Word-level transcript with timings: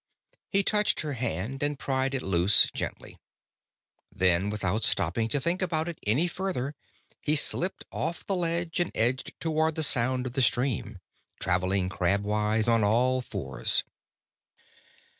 He 0.49 0.63
touched 0.63 1.01
her 1.01 1.13
hand 1.13 1.61
and 1.61 1.77
pried 1.77 2.15
it 2.15 2.23
loose 2.23 2.67
gently. 2.73 3.19
Then, 4.11 4.49
without 4.49 4.83
stopping 4.83 5.27
to 5.29 5.39
think 5.39 5.61
about 5.61 5.87
it 5.87 5.99
any 6.07 6.27
further, 6.27 6.73
he 7.21 7.35
slipped 7.35 7.85
off 7.91 8.25
the 8.25 8.35
ledge 8.35 8.79
and 8.79 8.91
edged 8.95 9.39
toward 9.39 9.75
the 9.75 9.83
sound 9.83 10.25
of 10.25 10.33
the 10.33 10.41
stream, 10.41 10.97
travelling 11.39 11.87
crabwise 11.87 12.67
on 12.67 12.83
all 12.83 13.21
fours. 13.21 13.83